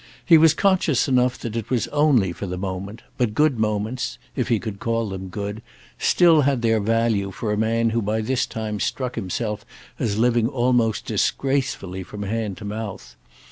He 0.25 0.35
was 0.35 0.55
conscious 0.55 1.07
enough 1.07 1.37
that 1.37 1.55
it 1.55 1.69
was 1.69 1.87
only 1.89 2.31
for 2.33 2.47
the 2.47 2.57
moment, 2.57 3.03
but 3.19 3.35
good 3.35 3.59
moments—if 3.59 4.47
he 4.47 4.57
could 4.59 4.79
call 4.79 5.09
them 5.09 5.27
good—still 5.27 6.41
had 6.41 6.63
their 6.63 6.79
value 6.79 7.29
for 7.29 7.53
a 7.53 7.55
man 7.55 7.91
who 7.91 8.01
by 8.01 8.21
this 8.21 8.47
time 8.47 8.79
struck 8.79 9.13
himself 9.13 9.63
as 9.99 10.17
living 10.17 10.47
almost 10.47 11.05
disgracefully 11.05 12.01
from 12.01 12.23
hand 12.23 12.57
to 12.57 12.65
mouth. 12.65 13.15